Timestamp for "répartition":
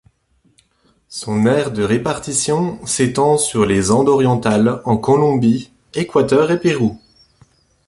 1.83-2.83